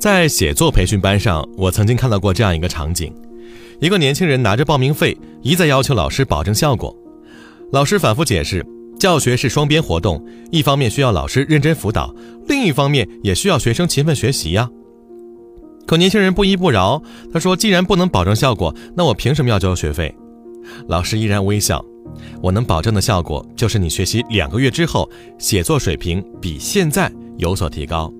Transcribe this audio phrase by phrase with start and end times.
[0.00, 3.12] 在写作培训班上，我曾经看到过这样一个场景：
[3.80, 6.96] 一个年轻人拿着报名费，一再要求老师保证效果。
[7.70, 8.64] 老师反复解释，
[8.98, 12.14] 教学是双边活动，一方面需要老师认真辅导，
[12.48, 14.70] 另一方面也需要学生勤奋学习呀。
[15.86, 20.14] 可年轻人不依不饶，他说：“既然不能保证效果，那我凭什么要交学费？”
[20.88, 21.84] 老师依然微笑
[22.40, 28.10] ：“我能保证的效果，就是你学习两个月之后，写作水平比现在有所提高。”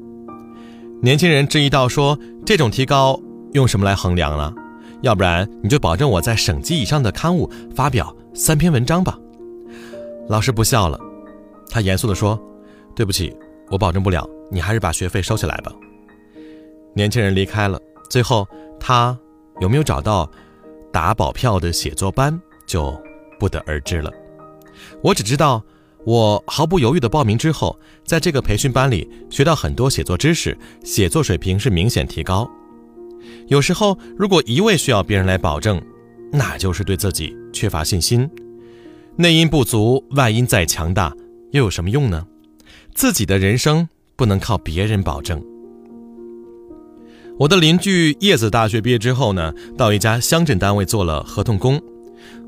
[1.03, 3.19] 年轻人质疑道：“说这种提高
[3.53, 4.53] 用什么来衡量呢？
[5.01, 9.19] 要不然你就保证我在省级以上的刊物发表三篇文章吧。”
[10.29, 11.01] 老师不笑了，
[11.71, 12.39] 他严肃地说
[12.95, 13.35] ：“对不起，
[13.71, 15.73] 我保证不了，你还是把学费收起来吧。”
[16.95, 17.81] 年轻人离开了。
[18.11, 18.47] 最后，
[18.79, 19.19] 他
[19.61, 20.31] 有没有找到
[20.93, 22.95] 打保票的写作班，就
[23.39, 24.13] 不得而知了。
[25.03, 25.65] 我只知道，
[26.05, 32.51] 我毫不犹豫地报名之后，在这个培训班里学到很多写作知识，写作水平是明显提高。
[33.49, 35.81] 有时候，如果一味需要别人来保证，
[36.33, 38.29] 那就是对自己缺乏信心。
[39.17, 41.13] 内因不足，外因再强大，
[41.51, 42.27] 又有什么用呢？
[42.95, 45.43] 自己的人生不能靠别人保证。
[47.39, 51.81] 我的邻居叶子大学毕业之后呢，到一家乡镇单位做了合同工，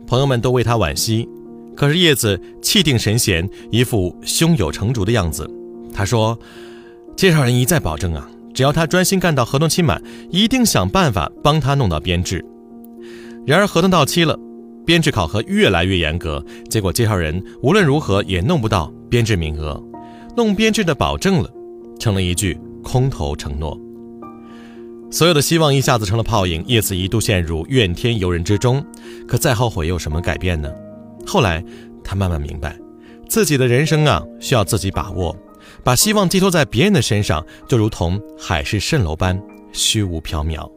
[0.06, 1.28] 朋友们都为他惋惜。
[1.76, 5.48] 可是叶子气定神闲，一副胸有成竹的样子。
[5.94, 6.38] 他说
[7.16, 12.44] ：“介绍人一再保证啊，只要他专心干到合同期满，一定想办法帮他弄到编制。”
[13.46, 14.38] 然而合同到期了，
[14.86, 19.82] 编制考核越来越严格，结果介绍人无论如何也弄不到编制名额，
[20.36, 21.50] 弄编制的保证了，
[21.98, 23.78] 成了一句空头承诺。
[25.10, 28.82] 所有的希望一下子成了泡影，叶子一度陷入怨天尤人之中。
[29.28, 30.70] 可再后悔有什么改变呢？
[31.26, 31.64] 后来
[32.04, 32.78] 他慢慢明白，
[33.28, 35.36] 自己的人生啊需要自己把握，
[35.84, 39.40] 把希望寄托在别人的身上，就如同海市蜃楼般
[39.72, 40.70] 虚无缥缈。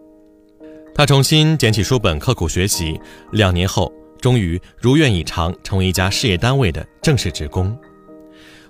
[0.94, 3.00] 他重新捡起书本，刻苦学习，
[3.32, 7.78] 两年后终于如愿以偿，成为一家事业单位的正式职工。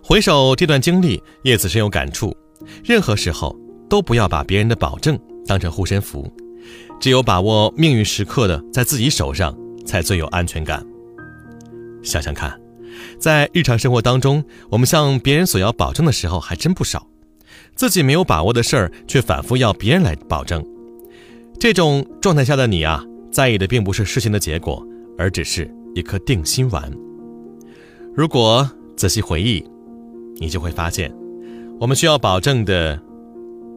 [0.01, 2.35] 回首这段经历，叶子深有感触：
[2.83, 3.55] 任何时候
[3.89, 5.19] 都不要把别人的保证。
[5.47, 6.27] 当成护身符，
[7.00, 9.55] 只有把握命运时刻的在自己手上，
[9.85, 10.83] 才最有安全感。
[12.05, 12.57] 想想看，
[13.19, 17.07] 在日常生活当中，我们向别人索要保证的时候还真不少，
[17.75, 20.63] 自己没有把握的事儿，却反复要别人来保证。
[21.59, 24.85] 这种状态下的你啊，在意的并不是事情的结果，
[25.17, 26.89] 而只是一颗定心丸。
[28.15, 29.65] 如果仔细回忆，
[30.38, 31.13] 你就会发现，
[31.79, 33.01] 我们需要保证的。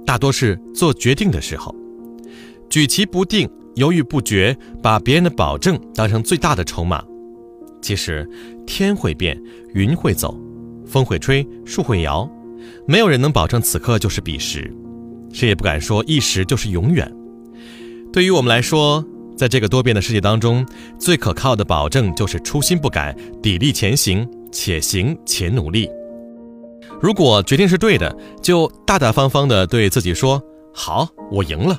[0.07, 1.75] 大多是做决定的时候，
[2.71, 7.05] 举棋不定、犹豫不决，把别人的保证当成最大的筹码。
[7.81, 8.29] 其实，
[8.67, 9.41] 天会变，
[9.75, 10.39] 云会走，
[10.87, 12.29] 风会吹，树会摇，
[12.87, 14.73] 没有人能保证此刻就是彼时，
[15.33, 17.11] 谁也不敢说一时就是永远。
[18.13, 19.05] 对于我们来说，
[19.37, 20.67] 在这个多变的世界当中，
[20.99, 25.89] 最可靠的保证就是初心不改，砥砺前行，且行且努力。
[27.01, 30.43] 如果决定是对的，就大大方方的对自己说
[30.75, 31.79] ：“好，我赢了。”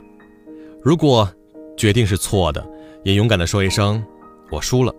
[0.81, 1.29] 如果
[1.75, 2.65] 决定是错的，
[3.03, 4.01] 也勇敢的说一声
[4.49, 4.93] ：“我输了。”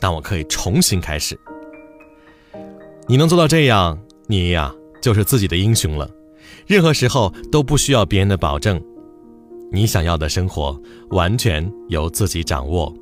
[0.00, 1.38] 但我可以重新开始。
[3.08, 6.10] 你能做到这样，你呀就是自己的英雄了。
[6.66, 8.80] 任何时候都不需要别人的保证，
[9.70, 10.80] 你想要的生活
[11.10, 12.92] 完全由自己掌握。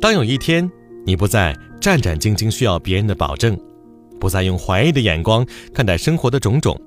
[0.00, 0.70] 当有一天
[1.04, 3.58] 你不再战战兢兢需要别人的保证。
[4.20, 6.78] 不再用怀疑的眼光看待生活的种种，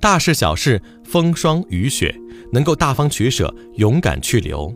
[0.00, 2.12] 大事小事、风霜雨雪，
[2.52, 4.74] 能够大方取舍、勇敢去留，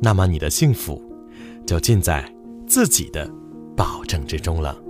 [0.00, 0.98] 那么你的幸福
[1.66, 2.24] 就尽在
[2.68, 3.28] 自己的
[3.74, 4.87] 保证之中了。